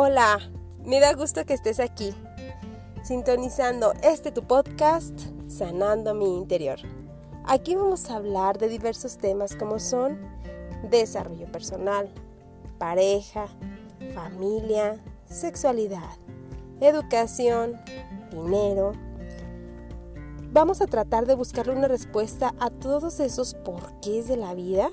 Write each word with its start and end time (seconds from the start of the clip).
Hola, 0.00 0.38
me 0.84 1.00
da 1.00 1.12
gusto 1.12 1.44
que 1.44 1.54
estés 1.54 1.80
aquí, 1.80 2.14
sintonizando 3.02 3.94
este 4.04 4.30
tu 4.30 4.44
podcast, 4.44 5.12
Sanando 5.48 6.14
mi 6.14 6.36
Interior. 6.36 6.78
Aquí 7.44 7.74
vamos 7.74 8.08
a 8.08 8.14
hablar 8.14 8.58
de 8.58 8.68
diversos 8.68 9.18
temas 9.18 9.56
como 9.56 9.80
son 9.80 10.20
desarrollo 10.88 11.50
personal, 11.50 12.08
pareja, 12.78 13.48
familia, 14.14 15.02
sexualidad, 15.28 16.16
educación, 16.80 17.72
dinero. 18.30 18.92
Vamos 20.52 20.80
a 20.80 20.86
tratar 20.86 21.26
de 21.26 21.34
buscarle 21.34 21.72
una 21.72 21.88
respuesta 21.88 22.54
a 22.60 22.70
todos 22.70 23.18
esos 23.18 23.54
porqués 23.54 24.28
de 24.28 24.36
la 24.36 24.54
vida 24.54 24.92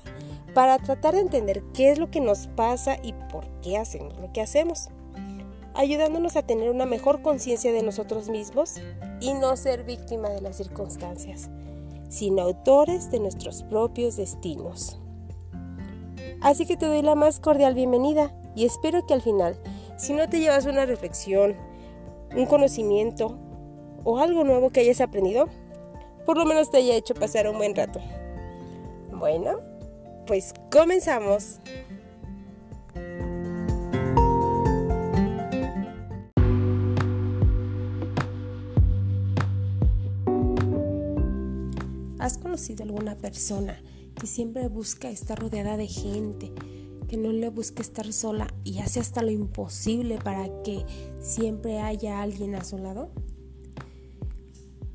para 0.55 0.79
tratar 0.79 1.13
de 1.13 1.19
entender 1.19 1.61
qué 1.73 1.91
es 1.91 1.99
lo 1.99 2.09
que 2.09 2.21
nos 2.21 2.47
pasa 2.47 2.97
y 3.03 3.13
por 3.31 3.45
qué 3.61 3.77
hacemos 3.77 4.17
lo 4.17 4.31
que 4.31 4.41
hacemos, 4.41 4.87
ayudándonos 5.75 6.35
a 6.35 6.43
tener 6.43 6.69
una 6.69 6.85
mejor 6.85 7.21
conciencia 7.21 7.71
de 7.71 7.83
nosotros 7.83 8.29
mismos 8.29 8.75
y 9.19 9.33
no 9.33 9.55
ser 9.57 9.83
víctima 9.83 10.29
de 10.29 10.41
las 10.41 10.55
circunstancias, 10.55 11.49
sino 12.09 12.41
autores 12.41 13.11
de 13.11 13.19
nuestros 13.19 13.63
propios 13.63 14.15
destinos. 14.15 14.99
Así 16.41 16.65
que 16.65 16.77
te 16.77 16.85
doy 16.85 17.01
la 17.01 17.15
más 17.15 17.39
cordial 17.39 17.73
bienvenida 17.73 18.33
y 18.55 18.65
espero 18.65 19.05
que 19.05 19.13
al 19.13 19.21
final, 19.21 19.59
si 19.97 20.13
no 20.13 20.29
te 20.29 20.39
llevas 20.39 20.65
una 20.65 20.85
reflexión, 20.85 21.55
un 22.35 22.45
conocimiento 22.45 23.37
o 24.03 24.19
algo 24.19 24.43
nuevo 24.43 24.69
que 24.69 24.81
hayas 24.81 25.01
aprendido, 25.01 25.47
por 26.25 26.37
lo 26.37 26.45
menos 26.45 26.71
te 26.71 26.77
haya 26.77 26.95
hecho 26.95 27.13
pasar 27.13 27.47
un 27.49 27.57
buen 27.57 27.75
rato. 27.75 27.99
Bueno, 29.11 29.59
pues 30.25 30.53
comenzamos. 30.71 31.59
¿Has 42.25 42.39
conocido 42.39 42.83
alguna 42.83 43.15
persona 43.19 43.79
que 44.19 44.25
siempre 44.25 44.67
busca 44.67 45.11
estar 45.11 45.39
rodeada 45.39 45.77
de 45.77 45.85
gente, 45.85 46.51
que 47.07 47.17
no 47.17 47.31
le 47.31 47.49
busca 47.49 47.83
estar 47.83 48.11
sola 48.11 48.47
y 48.63 48.79
hace 48.79 48.99
hasta 48.99 49.21
lo 49.21 49.29
imposible 49.29 50.17
para 50.17 50.49
que 50.63 50.83
siempre 51.19 51.81
haya 51.81 52.23
alguien 52.23 52.55
a 52.55 52.63
su 52.63 52.79
lado? 52.79 53.11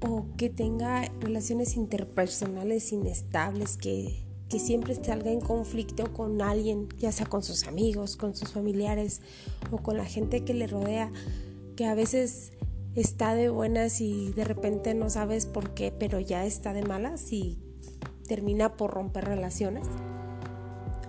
¿O 0.00 0.26
que 0.36 0.50
tenga 0.50 1.02
relaciones 1.20 1.76
interpersonales 1.76 2.90
inestables, 2.90 3.76
que 3.76 4.24
que 4.48 4.58
siempre 4.58 4.96
salga 4.96 5.30
en 5.30 5.40
conflicto 5.40 6.12
con 6.12 6.42
alguien, 6.42 6.88
ya 6.98 7.12
sea 7.12 7.26
con 7.26 7.44
sus 7.44 7.68
amigos, 7.68 8.16
con 8.16 8.34
sus 8.34 8.50
familiares 8.50 9.20
o 9.70 9.76
con 9.76 9.96
la 9.96 10.04
gente 10.04 10.44
que 10.44 10.54
le 10.54 10.66
rodea, 10.66 11.12
que 11.76 11.86
a 11.86 11.94
veces 11.94 12.50
está 12.94 13.34
de 13.34 13.48
buenas 13.48 14.00
y 14.00 14.32
de 14.32 14.44
repente 14.44 14.94
no 14.94 15.10
sabes 15.10 15.46
por 15.46 15.74
qué, 15.74 15.92
pero 15.92 16.20
ya 16.20 16.44
está 16.44 16.72
de 16.72 16.82
malas 16.82 17.32
y 17.32 17.58
termina 18.26 18.76
por 18.76 18.90
romper 18.90 19.24
relaciones. 19.24 19.86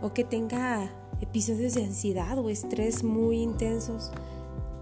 O 0.01 0.13
que 0.13 0.23
tenga 0.23 0.91
episodios 1.21 1.73
de 1.73 1.85
ansiedad 1.85 2.37
o 2.39 2.49
estrés 2.49 3.03
muy 3.03 3.41
intensos 3.41 4.11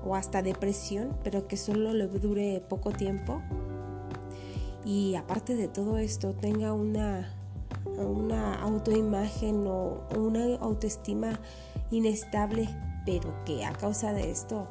o 0.05 0.15
hasta 0.15 0.41
depresión, 0.41 1.17
pero 1.23 1.47
que 1.47 1.57
solo 1.57 1.93
le 1.93 2.07
dure 2.07 2.63
poco 2.69 2.91
tiempo. 2.91 3.41
Y 4.85 5.15
aparte 5.15 5.55
de 5.55 5.67
todo 5.67 5.97
esto, 5.97 6.33
tenga 6.33 6.73
una 6.73 7.35
una 7.97 8.61
autoimagen 8.61 9.65
o 9.67 10.03
una 10.17 10.55
autoestima 10.55 11.39
inestable, 11.91 12.69
pero 13.05 13.33
que 13.45 13.65
a 13.65 13.73
causa 13.73 14.13
de 14.13 14.31
esto 14.31 14.67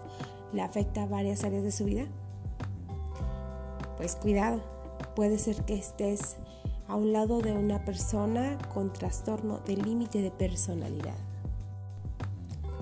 le 0.52 0.62
afecta 0.62 1.02
a 1.02 1.06
varias 1.06 1.44
áreas 1.44 1.62
de 1.62 1.72
su 1.72 1.84
vida? 1.84 2.06
Pues 3.98 4.14
cuidado, 4.14 4.62
puede 5.16 5.38
ser 5.38 5.64
que 5.64 5.74
estés 5.74 6.36
a 6.86 6.94
un 6.94 7.12
lado 7.12 7.40
de 7.40 7.52
una 7.52 7.84
persona 7.84 8.56
con 8.72 8.92
trastorno 8.92 9.58
de 9.66 9.76
límite 9.76 10.22
de 10.22 10.30
personalidad. 10.30 11.16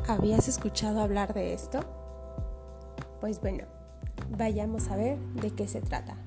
¿Habías 0.06 0.46
escuchado 0.46 1.00
hablar 1.00 1.32
de 1.32 1.54
esto? 1.54 1.80
Pues 3.18 3.40
bueno, 3.40 3.64
vayamos 4.36 4.88
a 4.88 4.96
ver 4.96 5.18
de 5.40 5.52
qué 5.52 5.66
se 5.66 5.80
trata. 5.80 6.18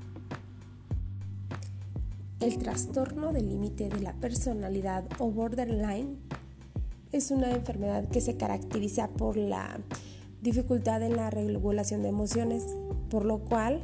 El 2.40 2.58
trastorno 2.58 3.32
del 3.32 3.48
límite 3.48 3.90
de 3.90 4.00
la 4.00 4.14
personalidad 4.14 5.06
o 5.20 5.30
borderline 5.30 6.18
es 7.12 7.30
una 7.30 7.52
enfermedad 7.52 8.10
que 8.10 8.22
se 8.22 8.38
caracteriza 8.38 9.08
por 9.08 9.38
la 9.38 9.82
dificultad 10.42 11.04
en 11.04 11.16
la 11.16 11.30
regulación 11.30 12.02
de 12.02 12.10
emociones, 12.10 12.66
por 13.12 13.24
lo 13.24 13.38
cual 13.38 13.84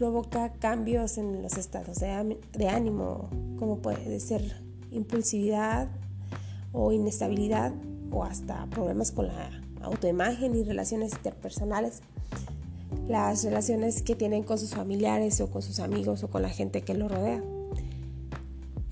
provoca 0.00 0.50
cambios 0.54 1.18
en 1.18 1.42
los 1.42 1.58
estados 1.58 1.98
de, 1.98 2.68
ánimo, 2.70 3.28
como 3.58 3.82
puede 3.82 4.18
ser 4.18 4.62
impulsividad 4.90 5.88
o 6.72 6.90
inestabilidad 6.90 7.74
o 8.10 8.24
hasta 8.24 8.64
problemas 8.70 9.12
con 9.12 9.26
la 9.26 9.50
autoimagen 9.82 10.56
y 10.56 10.64
relaciones 10.64 11.12
interpersonales. 11.12 12.00
Las 13.08 13.44
relaciones 13.44 14.00
que 14.00 14.14
tienen 14.14 14.42
con 14.42 14.58
sus 14.58 14.70
familiares 14.70 15.38
o 15.42 15.50
con 15.50 15.60
sus 15.60 15.80
amigos 15.80 16.24
o 16.24 16.30
con 16.30 16.40
la 16.40 16.48
gente 16.48 16.80
que 16.80 16.94
lo 16.94 17.06
rodea. 17.06 17.44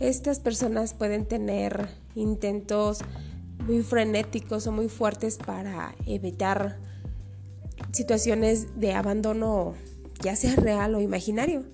Estas 0.01 0.41
personas 0.41 0.93
pueden 0.93 1.25
tener 1.25 1.89
intentos 2.17 2.99
muy 3.67 3.83
frenéticos 3.83 4.67
o 4.67 4.73
muy 4.73 4.91
fuertes 4.91 5.39
para 5.39 5.95
evitar 6.05 6.77
situaciones 7.93 8.79
de 8.79 8.93
abandono, 8.93 9.73
ya 10.23 10.37
sea 10.37 10.55
real 10.57 10.95
o 10.95 11.01
imaginario. 11.01 11.65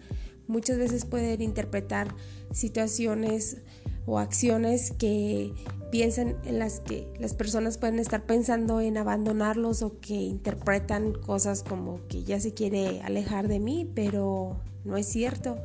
Muchas 0.47 0.79
veces 0.79 1.05
pueden 1.05 1.41
interpretar 1.41 2.15
situaciones 2.53 3.59
o 4.07 4.19
acciones 4.19 4.93
que 4.93 5.53
piensan 5.91 6.37
en 6.45 6.59
las 6.59 6.81
que 6.81 7.09
las 7.19 7.35
personas 7.35 7.79
pueden 7.79 7.99
estar 7.99 8.27
pensando 8.27 8.81
en 8.81 8.99
abandonarlos 8.99 9.83
o 9.83 9.99
que 10.01 10.15
interpretan 10.15 11.13
cosas 11.13 11.63
como 11.63 12.07
que 12.09 12.25
ya 12.25 12.41
se 12.41 12.53
quiere 12.53 13.01
alejar 13.03 13.49
de 13.49 13.61
mí, 13.61 13.91
pero 13.95 14.61
no 14.85 14.97
es 14.97 15.07
cierto. 15.07 15.57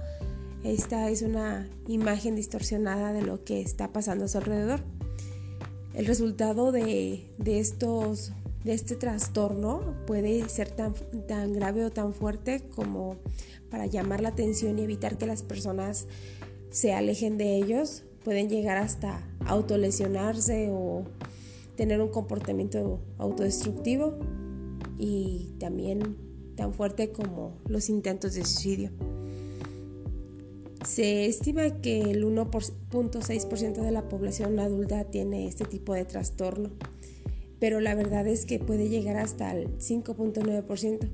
Esta 0.64 1.10
es 1.10 1.22
una 1.22 1.70
imagen 1.88 2.36
distorsionada 2.36 3.14
de 3.14 3.22
lo 3.22 3.44
que 3.44 3.62
está 3.62 3.92
pasando 3.92 4.26
a 4.26 4.28
su 4.28 4.38
alrededor. 4.38 4.82
El 5.94 6.06
resultado 6.06 6.72
de, 6.72 7.32
estos, 7.46 8.32
de 8.64 8.74
este 8.74 8.96
trastorno 8.96 9.96
puede 10.06 10.48
ser 10.50 10.70
tan, 10.70 10.94
tan 11.28 11.54
grave 11.54 11.86
o 11.86 11.92
tan 11.92 12.14
fuerte 12.14 12.62
como 12.76 13.18
para 13.70 13.86
llamar 13.86 14.22
la 14.22 14.30
atención 14.30 14.80
y 14.80 14.84
evitar 14.84 15.18
que 15.18 15.26
las 15.26 15.44
personas 15.44 16.08
se 16.70 16.94
alejen 16.94 17.38
de 17.38 17.56
ellos. 17.56 18.04
Pueden 18.24 18.50
llegar 18.50 18.78
hasta 18.78 19.24
autolesionarse 19.46 20.70
o 20.72 21.06
tener 21.76 22.02
un 22.02 22.10
comportamiento 22.10 23.00
autodestructivo 23.18 24.20
y 24.98 25.56
también 25.60 26.18
tan 26.56 26.74
fuerte 26.74 27.12
como 27.12 27.58
los 27.68 27.90
intentos 27.90 28.34
de 28.34 28.44
suicidio. 28.44 28.92
Se 30.86 31.26
estima 31.26 31.82
que 31.82 32.02
el 32.02 32.26
1.6% 32.26 33.82
de 33.82 33.92
la 33.92 34.10
población 34.10 34.60
adulta 34.60 35.06
tiene 35.06 35.48
este 35.48 35.66
tipo 35.66 35.94
de 35.94 36.04
trastorno, 36.04 36.72
pero 37.60 37.80
la 37.80 37.96
verdad 37.96 38.28
es 38.28 38.46
que 38.46 38.60
puede 38.60 38.90
llegar 38.90 39.18
hasta 39.18 39.52
el 39.52 39.78
5.9%. 39.78 41.10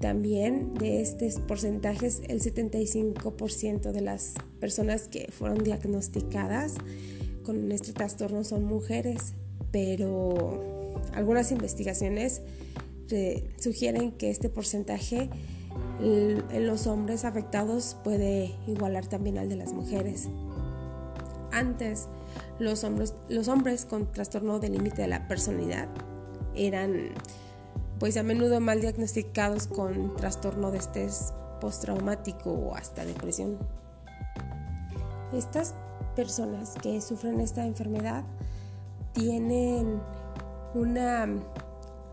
También 0.00 0.74
de 0.74 1.00
estos 1.00 1.40
porcentajes, 1.40 2.20
el 2.28 2.40
75% 2.40 3.92
de 3.92 4.00
las 4.00 4.34
personas 4.60 5.08
que 5.08 5.30
fueron 5.32 5.64
diagnosticadas 5.64 6.74
con 7.42 7.72
este 7.72 7.92
trastorno 7.92 8.44
son 8.44 8.64
mujeres, 8.64 9.32
pero 9.70 10.94
algunas 11.14 11.52
investigaciones 11.52 12.42
eh, 13.10 13.48
sugieren 13.58 14.12
que 14.12 14.30
este 14.30 14.48
porcentaje 14.48 15.30
en 16.00 16.66
los 16.66 16.86
hombres 16.86 17.24
afectados 17.24 17.96
puede 18.02 18.54
igualar 18.66 19.06
también 19.06 19.38
al 19.38 19.48
de 19.48 19.56
las 19.56 19.72
mujeres. 19.72 20.28
Antes, 21.52 22.08
los 22.58 22.84
hombres, 22.84 23.14
los 23.28 23.48
hombres 23.48 23.84
con 23.84 24.10
trastorno 24.12 24.58
de 24.60 24.68
límite 24.68 25.02
de 25.02 25.08
la 25.08 25.26
personalidad 25.28 25.88
eran 26.54 27.10
pues 27.98 28.16
a 28.16 28.22
menudo 28.22 28.60
mal 28.60 28.80
diagnosticados 28.80 29.66
con 29.66 30.16
trastorno 30.16 30.70
de 30.70 30.78
estrés 30.78 31.32
postraumático 31.60 32.50
o 32.52 32.74
hasta 32.74 33.04
depresión. 33.04 33.58
Estas 35.32 35.74
personas 36.14 36.74
que 36.82 37.00
sufren 37.00 37.40
esta 37.40 37.66
enfermedad 37.66 38.24
tienen 39.12 40.00
una 40.74 41.26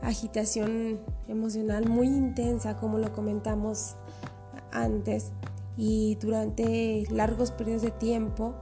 agitación 0.02 1.00
emocional 1.28 1.88
muy 1.88 2.08
intensa, 2.08 2.78
como 2.78 2.98
lo 2.98 3.12
comentamos 3.14 3.96
antes, 4.72 5.32
y 5.78 6.16
durante 6.16 7.04
largos 7.10 7.52
periodos 7.52 7.82
de 7.82 7.92
tiempo. 7.92 8.54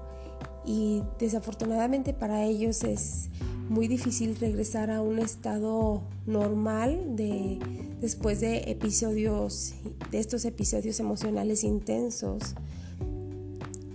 Y 0.69 1.01
desafortunadamente 1.17 2.13
para 2.13 2.45
ellos 2.45 2.83
es 2.83 3.29
muy 3.69 3.87
difícil 3.87 4.35
regresar 4.35 4.91
a 4.91 5.01
un 5.01 5.17
estado 5.17 6.03
normal 6.27 7.15
de, 7.15 7.57
después 7.99 8.39
de 8.39 8.69
episodios, 8.69 9.73
de 10.11 10.19
estos 10.19 10.45
episodios 10.45 10.99
emocionales 10.99 11.63
intensos. 11.63 12.53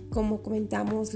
Como 0.09 0.41
comentamos, 0.41 1.11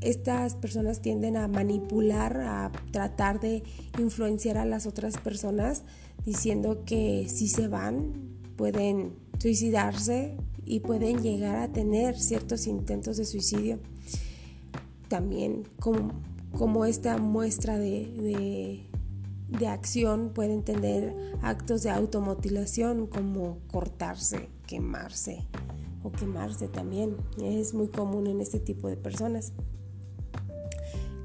estas 0.00 0.54
personas 0.54 1.02
tienden 1.02 1.36
a 1.36 1.48
manipular, 1.48 2.40
a 2.40 2.70
tratar 2.92 3.40
de 3.40 3.64
influenciar 3.98 4.56
a 4.56 4.64
las 4.64 4.86
otras 4.86 5.16
personas 5.16 5.82
diciendo 6.24 6.84
que 6.84 7.26
si 7.28 7.48
se 7.48 7.66
van 7.66 8.12
pueden 8.54 9.16
suicidarse 9.40 10.36
y 10.64 10.78
pueden 10.78 11.24
llegar 11.24 11.56
a 11.56 11.72
tener 11.72 12.16
ciertos 12.20 12.68
intentos 12.68 13.16
de 13.16 13.24
suicidio. 13.24 13.80
También 15.12 15.64
como 15.78 16.86
esta 16.86 17.18
muestra 17.18 17.76
de, 17.76 18.88
acción 19.68 20.30
pueden 20.30 20.62
tener 20.62 21.14
actos 21.42 21.82
de 21.82 21.90
automutilación 21.90 23.08
como 23.08 23.58
cortarse, 23.70 24.48
quemarse 24.66 25.46
o 26.02 26.10
quemarse 26.12 26.66
también. 26.66 27.18
Es 27.42 27.74
muy 27.74 27.88
común 27.88 28.26
en 28.26 28.40
este 28.40 28.58
tipo 28.58 28.88
de 28.88 28.96
personas. 28.96 29.52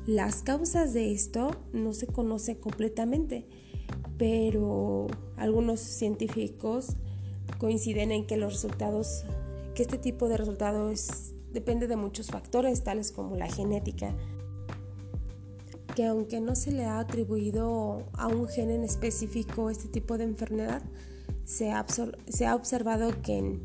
Las 0.06 0.44
causas 0.44 0.92
de 0.92 1.14
esto 1.14 1.52
no 1.72 1.94
se 1.94 2.08
conocen 2.08 2.56
completamente, 2.56 3.48
pero 4.18 5.08
algunos 5.38 5.80
científicos 5.80 6.98
coinciden 7.58 8.12
en 8.12 8.28
que 8.28 8.36
los 8.36 8.52
resultados, 8.52 9.24
que 9.76 9.84
este 9.84 9.98
tipo 9.98 10.28
de 10.28 10.36
resultados 10.36 11.32
depende 11.58 11.88
de 11.88 11.96
muchos 11.96 12.28
factores, 12.28 12.84
tales 12.84 13.12
como 13.12 13.36
la 13.36 13.48
genética, 13.48 14.14
que 15.96 16.06
aunque 16.06 16.40
no 16.40 16.56
se 16.56 16.72
le 16.72 16.86
ha 16.86 17.00
atribuido 17.00 18.04
a 18.14 18.28
un 18.28 18.48
gen 18.48 18.70
en 18.70 18.84
específico 18.84 19.72
este 19.72 19.88
tipo 19.88 20.20
de 20.20 20.26
enfermedad, 20.26 20.84
se 21.46 21.72
ha, 21.72 21.84
se 22.28 22.46
ha 22.46 22.54
observado 22.54 23.24
que 23.24 23.40
en 23.40 23.64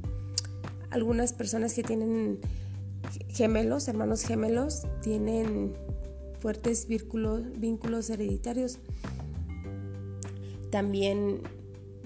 algunas 0.89 1.35
personas 1.35 1.75
que 1.75 1.83
tienen 1.83 2.41
gemelos, 3.29 3.87
hermanos 3.89 4.23
gemelos, 4.23 4.87
tienen 5.03 5.75
fuertes 6.41 6.89
vínculos, 6.89 7.43
vínculos 7.59 8.09
hereditarios. 8.09 8.79
También, 10.71 11.43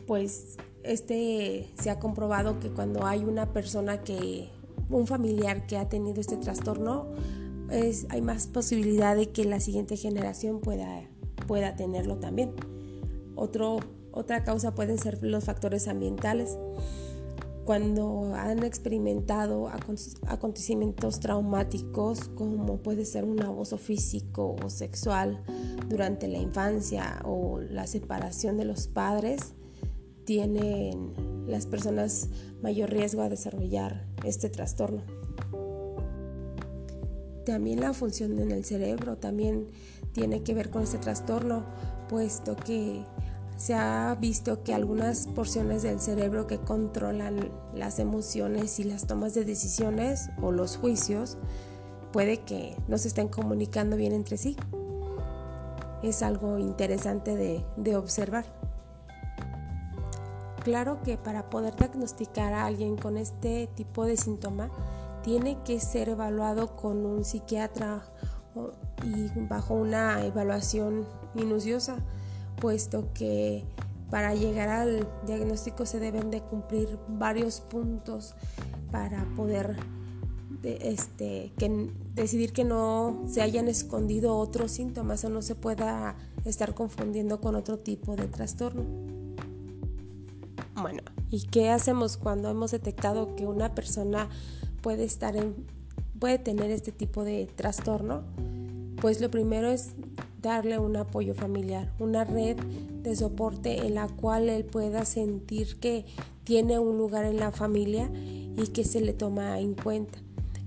pues, 0.09 0.57
este 0.83 1.69
se 1.79 1.91
ha 1.91 2.01
comprobado 2.01 2.59
que 2.59 2.71
cuando 2.71 3.07
hay 3.07 3.25
una 3.25 3.53
persona 3.53 4.03
que, 4.03 4.49
un 4.91 5.07
familiar 5.07 5.67
que 5.67 5.77
ha 5.77 5.89
tenido 5.89 6.21
este 6.21 6.37
trastorno, 6.37 7.07
hay 8.09 8.23
más 8.23 8.47
posibilidad 8.47 9.17
de 9.17 9.31
que 9.31 9.45
la 9.45 9.61
siguiente 9.61 9.97
generación 9.97 10.61
pueda, 10.61 11.03
pueda 11.47 11.77
tenerlo 11.77 12.19
también. 12.19 12.55
Otra 13.37 14.45
causa 14.45 14.75
pueden 14.75 14.99
ser 14.99 15.23
los 15.23 15.45
factores 15.45 15.89
ambientales. 15.89 16.57
Cuando 17.65 18.33
han 18.37 18.63
experimentado 18.63 19.69
acontecimientos 20.29 21.19
traumáticos 21.19 22.29
como 22.29 22.77
puede 22.77 23.05
ser 23.05 23.25
un 23.25 23.43
abuso 23.43 23.77
físico 23.77 24.55
o 24.65 24.71
sexual 24.71 25.43
durante 25.89 26.29
la 26.29 26.39
infancia 26.39 27.21
o 27.25 27.59
la 27.59 27.89
separación 27.89 28.57
de 28.57 28.67
los 28.67 28.87
padres, 28.87 29.55
tienen 30.25 31.13
las 31.47 31.67
personas 31.67 32.29
mayor 32.63 32.91
riesgo 32.91 33.23
a 33.23 33.29
desarrollar 33.29 34.07
este 34.25 34.49
trastorno. 34.49 35.03
También 37.45 37.81
la 37.81 37.93
función 37.93 38.39
en 38.41 38.51
el 38.51 38.65
cerebro 38.65 39.19
también 39.19 39.69
tiene 40.13 40.43
que 40.43 40.55
ver 40.55 40.71
con 40.71 40.83
este 40.83 40.99
trastorno, 40.99 41.65
puesto 42.09 42.57
que 42.57 43.05
se 43.57 43.75
ha 43.75 44.17
visto 44.21 44.63
que 44.63 44.75
algunas 44.75 45.29
porciones 45.29 45.83
del 45.83 46.01
cerebro 46.01 46.47
que 46.47 46.59
controlan 46.59 47.51
las 47.75 47.99
emociones 47.99 48.81
y 48.81 48.85
las 48.85 49.07
tomas 49.07 49.33
de 49.35 49.45
decisiones 49.45 50.29
o 50.43 50.53
los 50.53 50.77
juicios 50.77 51.39
puede 52.13 52.39
que 52.39 52.77
no 52.89 52.99
se 52.99 53.09
estén 53.09 53.29
comunicando 53.29 53.97
bien 53.97 54.13
entre 54.13 54.37
sí. 54.37 54.57
Es 56.03 56.23
algo 56.23 56.59
interesante 56.59 57.37
de, 57.37 57.65
de 57.77 57.97
observar. 57.97 58.56
Claro 60.67 61.01
que 61.05 61.17
para 61.17 61.49
poder 61.49 61.77
diagnosticar 61.77 62.53
a 62.53 62.67
alguien 62.67 62.97
con 62.97 63.19
este 63.19 63.69
tipo 63.77 64.05
de 64.05 64.17
síntoma, 64.17 64.69
tiene 65.23 65.63
que 65.63 65.79
ser 65.79 66.09
evaluado 66.09 66.75
con 66.75 67.07
un 67.07 67.25
psiquiatra 67.25 68.03
y 69.05 69.29
bajo 69.49 69.75
una 69.75 70.27
evaluación 70.27 71.07
minuciosa, 71.35 71.99
puesto 72.61 73.13
que 73.15 73.65
para 74.11 74.35
llegar 74.35 74.69
al 74.69 75.09
diagnóstico 75.25 75.87
se 75.87 76.01
deben 76.01 76.33
de 76.33 76.41
cumplir 76.41 76.99
varios 77.07 77.61
puntos 77.61 78.35
para 78.91 79.25
poder 79.37 79.77
este, 80.65 81.53
decidir 82.17 82.53
que 82.53 82.65
no 82.65 83.23
se 83.29 83.41
hayan 83.41 83.69
escondido 83.69 84.37
otros 84.37 84.73
síntomas 84.73 85.25
o 85.25 85.31
no 85.31 85.43
se 85.43 85.55
pueda 85.55 86.17
estar 86.45 86.75
confundiendo 86.75 87.41
con 87.41 87.55
otro 87.55 87.79
tipo 87.79 88.17
de 88.17 88.27
trastorno. 88.27 89.26
Bueno, 90.79 91.01
¿y 91.31 91.47
qué 91.47 91.71
hacemos 91.71 92.19
cuando 92.19 92.51
hemos 92.51 92.73
detectado 92.73 93.35
que 93.35 93.47
una 93.47 93.75
persona 93.75 94.29
puede 94.83 95.05
estar 95.05 95.35
en, 95.35 95.55
puede 96.19 96.39
tener 96.39 96.71
este 96.71 96.93
tipo 96.93 97.25
de 97.25 97.47
trastorno? 97.47 98.25
Pues 99.01 99.23
lo 99.23 99.31
primero 99.31 99.71
es 99.71 99.95
darle 100.43 100.79
un 100.79 100.97
apoyo 100.99 101.35
familiar, 101.35 101.91
una 101.99 102.25
red 102.25 102.59
de 103.03 103.17
soporte 103.17 103.87
en 103.87 103.95
la 103.95 104.07
cual 104.07 104.51
él 104.51 104.67
pueda 104.67 105.07
sentir 105.07 105.81
que 105.81 106.05
tiene 106.45 106.79
un 106.79 106.99
lugar 106.99 107.25
en 107.25 107.39
la 107.39 107.53
familia 107.53 108.11
y 108.13 108.69
que 108.75 108.85
se 108.85 109.01
le 109.01 109.15
toma 109.15 109.59
en 109.59 109.73
cuenta. 109.75 110.19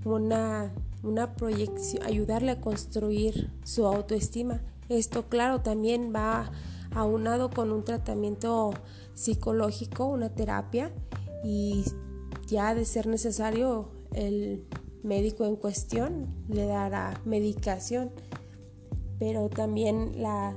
Una, 0.04 0.72
una 1.04 1.34
proyección, 1.34 2.02
ayudarle 2.02 2.50
a 2.50 2.60
construir 2.60 3.50
su 3.62 3.86
autoestima. 3.86 4.60
Esto, 4.88 5.28
claro, 5.28 5.60
también 5.60 6.12
va 6.12 6.50
aunado 6.94 7.50
con 7.50 7.72
un 7.72 7.84
tratamiento 7.84 8.72
psicológico, 9.14 10.06
una 10.06 10.30
terapia 10.30 10.92
y 11.44 11.84
ya 12.46 12.74
de 12.74 12.84
ser 12.84 13.06
necesario 13.06 13.90
el 14.12 14.66
médico 15.02 15.44
en 15.44 15.56
cuestión 15.56 16.26
le 16.48 16.66
dará 16.66 17.20
medicación, 17.24 18.10
pero 19.18 19.48
también 19.48 20.22
la 20.22 20.54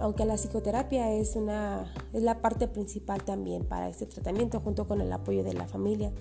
aunque 0.00 0.24
la 0.24 0.34
psicoterapia 0.34 1.12
es 1.12 1.36
una 1.36 1.92
es 2.12 2.22
la 2.22 2.40
parte 2.40 2.66
principal 2.66 3.22
también 3.22 3.64
para 3.64 3.88
este 3.88 4.06
tratamiento 4.06 4.60
junto 4.60 4.86
con 4.86 5.00
el 5.00 5.12
apoyo 5.12 5.44
de 5.44 5.54
la 5.54 5.66
familia. 5.66 6.12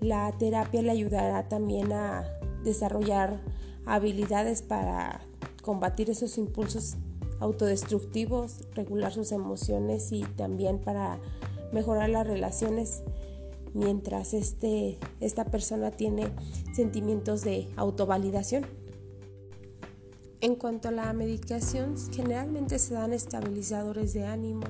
La 0.00 0.32
terapia 0.38 0.82
le 0.82 0.90
ayudará 0.90 1.48
también 1.48 1.92
a 1.92 2.24
desarrollar 2.64 3.40
habilidades 3.86 4.62
para 4.62 5.22
combatir 5.62 6.10
esos 6.10 6.38
impulsos 6.38 6.96
autodestructivos, 7.40 8.68
regular 8.74 9.12
sus 9.12 9.32
emociones 9.32 10.12
y 10.12 10.22
también 10.22 10.78
para 10.78 11.18
mejorar 11.72 12.10
las 12.10 12.26
relaciones 12.26 13.02
mientras 13.74 14.34
este, 14.34 14.98
esta 15.20 15.44
persona 15.44 15.90
tiene 15.90 16.28
sentimientos 16.74 17.42
de 17.42 17.68
autovalidación. 17.76 18.66
En 20.40 20.54
cuanto 20.56 20.88
a 20.88 20.92
la 20.92 21.12
medicación, 21.12 21.96
generalmente 22.12 22.78
se 22.78 22.94
dan 22.94 23.12
estabilizadores 23.12 24.14
de 24.14 24.24
ánimo, 24.24 24.64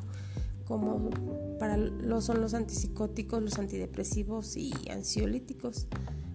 como 0.65 1.11
para 1.59 1.77
lo 1.77 2.21
son 2.21 2.41
los 2.41 2.55
antipsicóticos, 2.55 3.43
los 3.43 3.59
antidepresivos 3.59 4.57
y 4.57 4.73
ansiolíticos, 4.91 5.87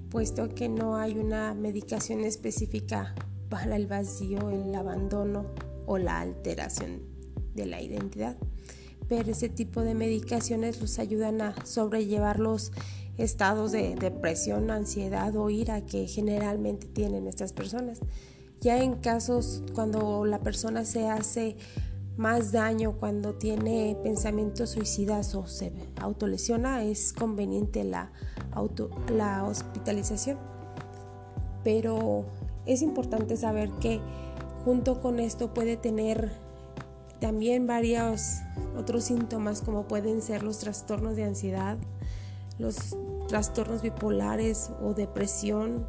puesto 0.10 0.50
que 0.50 0.70
no 0.70 0.96
hay 0.96 1.18
una 1.18 1.54
medicación 1.54 2.22
específica 2.22 3.14
para 3.50 3.76
el 3.76 3.88
vacío, 3.88 4.50
el 4.50 4.74
abandono 4.74 5.46
o 5.86 5.98
la 5.98 6.20
alteración 6.20 7.02
de 7.54 7.66
la 7.66 7.82
identidad 7.82 8.38
pero 9.08 9.32
ese 9.32 9.50
tipo 9.50 9.82
de 9.82 9.94
medicaciones 9.94 10.82
los 10.82 11.00
ayudan 11.00 11.42
a 11.42 11.66
sobrellevar 11.66 12.40
los 12.40 12.72
estados 13.18 13.72
de 13.72 13.96
depresión, 13.96 14.72
ansiedad 14.72 15.36
o 15.36 15.50
ira 15.50 15.86
que 15.86 16.08
generalmente 16.08 16.88
tienen 16.88 17.28
estas 17.28 17.54
personas. 17.54 18.00
Ya 18.62 18.82
en 18.82 18.96
casos 18.96 19.64
cuando 19.74 20.26
la 20.26 20.40
persona 20.40 20.86
se 20.86 21.08
hace 21.08 21.56
más 22.18 22.52
daño, 22.52 22.94
cuando 22.94 23.36
tiene 23.36 23.98
pensamientos 24.02 24.72
suicidas 24.72 25.36
o 25.36 25.46
se 25.48 25.72
autolesiona, 26.02 26.84
es 26.84 27.14
conveniente 27.14 27.84
la, 27.84 28.12
la 29.14 29.44
hospitalización. 29.44 30.38
Pero 31.64 32.26
es 32.66 32.82
importante 32.82 33.38
saber 33.38 33.70
que 33.80 34.02
junto 34.66 35.00
con 35.00 35.20
esto 35.20 35.54
puede 35.54 35.78
tener 35.78 36.32
también 37.20 37.68
varios 37.68 38.40
otros 38.78 39.06
síntomas 39.06 39.62
como 39.62 39.88
pueden 39.88 40.22
ser 40.24 40.44
los 40.44 40.58
trastornos 40.58 41.16
de 41.16 41.24
ansiedad, 41.24 41.78
los 42.58 42.98
trastornos 43.28 43.84
bipolares 43.84 44.72
o 44.82 44.94
depresión 44.94 45.86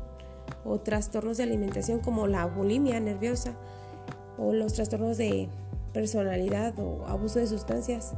o 0.64 0.78
trastornos 0.78 1.38
de 1.38 1.44
alimentación 1.44 2.00
como 2.00 2.26
la 2.26 2.44
bulimia 2.46 3.00
nerviosa 3.00 3.54
o 4.38 4.52
los 4.52 4.74
trastornos 4.74 5.16
de 5.16 5.48
personalidad 5.94 6.78
o 6.78 7.06
abuso 7.06 7.38
de 7.38 7.46
sustancias. 7.46 8.12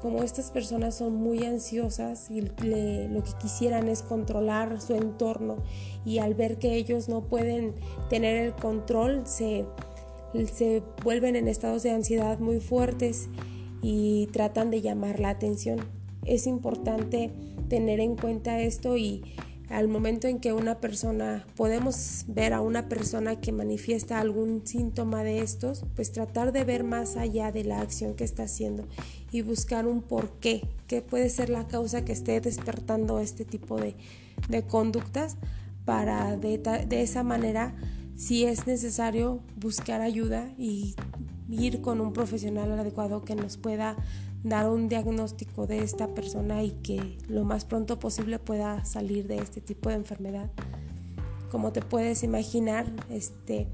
Como 0.00 0.22
estas 0.22 0.50
personas 0.50 0.94
son 0.94 1.16
muy 1.16 1.44
ansiosas 1.44 2.30
y 2.30 2.42
lo 2.42 3.24
que 3.24 3.32
quisieran 3.40 3.88
es 3.88 4.02
controlar 4.02 4.80
su 4.80 4.94
entorno 4.94 5.56
y 6.04 6.18
al 6.18 6.34
ver 6.34 6.58
que 6.58 6.74
ellos 6.76 7.08
no 7.08 7.22
pueden 7.22 7.74
tener 8.08 8.36
el 8.36 8.54
control 8.54 9.22
se, 9.26 9.64
se 10.52 10.82
vuelven 11.02 11.36
en 11.36 11.48
estados 11.48 11.82
de 11.82 11.90
ansiedad 11.90 12.38
muy 12.38 12.60
fuertes 12.60 13.28
y 13.82 14.28
tratan 14.32 14.70
de 14.70 14.82
llamar 14.82 15.20
la 15.20 15.30
atención. 15.30 15.80
Es 16.24 16.46
importante 16.46 17.30
tener 17.68 18.00
en 18.00 18.16
cuenta 18.16 18.60
esto 18.60 18.96
y 18.96 19.22
al 19.68 19.88
momento 19.88 20.28
en 20.28 20.38
que 20.38 20.52
una 20.52 20.78
persona, 20.78 21.44
podemos 21.56 22.24
ver 22.28 22.52
a 22.52 22.60
una 22.60 22.88
persona 22.88 23.40
que 23.40 23.50
manifiesta 23.50 24.20
algún 24.20 24.64
síntoma 24.64 25.24
de 25.24 25.40
estos, 25.40 25.84
pues 25.96 26.12
tratar 26.12 26.52
de 26.52 26.64
ver 26.64 26.84
más 26.84 27.16
allá 27.16 27.50
de 27.50 27.64
la 27.64 27.80
acción 27.80 28.14
que 28.14 28.24
está 28.24 28.44
haciendo 28.44 28.84
y 29.32 29.42
buscar 29.42 29.86
un 29.86 30.02
porqué, 30.02 30.62
qué 30.86 31.02
puede 31.02 31.30
ser 31.30 31.50
la 31.50 31.66
causa 31.66 32.04
que 32.04 32.12
esté 32.12 32.40
despertando 32.40 33.18
este 33.18 33.44
tipo 33.44 33.76
de, 33.76 33.96
conductas 34.68 35.36
para 35.84 36.36
de, 36.36 36.58
de 36.58 37.02
esa 37.02 37.24
manera, 37.24 37.74
si 38.16 38.44
es 38.44 38.66
necesario, 38.66 39.40
buscar 39.56 40.00
ayuda 40.00 40.50
y 40.58 40.96
ir 41.50 41.80
con 41.80 42.00
un 42.00 42.12
profesional 42.12 42.72
adecuado 42.72 43.22
que 43.22 43.34
nos 43.34 43.56
pueda 43.56 43.96
dar 44.42 44.68
un 44.68 44.88
diagnóstico 44.88 45.66
de 45.66 45.80
esta 45.80 46.08
persona 46.08 46.62
y 46.62 46.70
que 46.70 47.18
lo 47.28 47.44
más 47.44 47.64
pronto 47.64 47.98
posible 47.98 48.38
pueda 48.38 48.84
salir 48.84 49.26
de 49.26 49.38
este 49.38 49.60
tipo 49.60 49.88
de 49.88 49.96
enfermedad. 49.96 50.50
Como 51.50 51.72
te 51.72 51.82
puedes 51.82 52.22
imaginar, 52.22 52.86
este, 53.10 53.68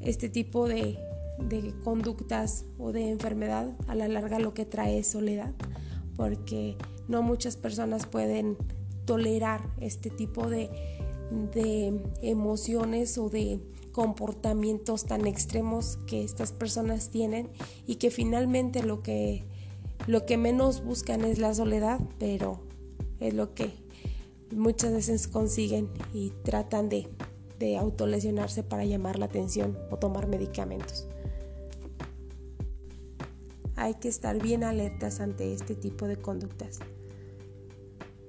este 0.00 0.28
tipo 0.28 0.68
de, 0.68 0.98
de 1.38 1.74
conductas 1.84 2.64
o 2.78 2.92
de 2.92 3.10
enfermedad 3.10 3.76
a 3.86 3.94
la 3.94 4.08
larga 4.08 4.38
lo 4.38 4.54
que 4.54 4.66
trae 4.66 4.98
es 4.98 5.08
soledad, 5.08 5.54
porque 6.16 6.76
no 7.08 7.22
muchas 7.22 7.56
personas 7.56 8.06
pueden 8.06 8.56
tolerar 9.04 9.62
este 9.80 10.10
tipo 10.10 10.48
de, 10.48 10.70
de 11.30 12.00
emociones 12.22 13.18
o 13.18 13.28
de 13.30 13.60
comportamientos 13.92 15.04
tan 15.04 15.26
extremos 15.26 15.98
que 16.06 16.22
estas 16.22 16.52
personas 16.52 17.10
tienen 17.10 17.50
y 17.86 17.96
que 17.96 18.10
finalmente 18.10 18.82
lo 18.82 19.02
que 19.02 19.44
lo 20.06 20.24
que 20.24 20.38
menos 20.38 20.84
buscan 20.84 21.24
es 21.24 21.38
la 21.38 21.52
soledad, 21.54 22.00
pero 22.18 22.60
es 23.20 23.34
lo 23.34 23.54
que 23.54 23.72
muchas 24.54 24.92
veces 24.92 25.28
consiguen 25.28 25.90
y 26.14 26.30
tratan 26.44 26.88
de, 26.88 27.08
de 27.58 27.76
autolesionarse 27.76 28.62
para 28.62 28.84
llamar 28.84 29.18
la 29.18 29.26
atención 29.26 29.76
o 29.90 29.96
tomar 29.96 30.26
medicamentos. 30.26 31.08
Hay 33.76 33.94
que 33.94 34.08
estar 34.08 34.40
bien 34.40 34.64
alertas 34.64 35.20
ante 35.20 35.52
este 35.52 35.74
tipo 35.74 36.06
de 36.06 36.16
conductas. 36.16 36.78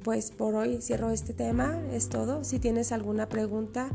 Pues 0.03 0.31
por 0.31 0.55
hoy 0.55 0.81
cierro 0.81 1.11
este 1.11 1.33
tema, 1.33 1.79
es 1.91 2.09
todo. 2.09 2.43
Si 2.43 2.59
tienes 2.59 2.91
alguna 2.91 3.29
pregunta, 3.29 3.89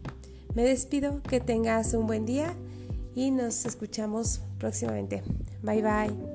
Me 0.53 0.63
despido, 0.63 1.21
que 1.23 1.39
tengas 1.39 1.93
un 1.93 2.07
buen 2.07 2.25
día 2.25 2.55
y 3.15 3.31
nos 3.31 3.65
escuchamos 3.65 4.41
próximamente. 4.59 5.23
Bye 5.61 5.81
bye. 5.81 6.32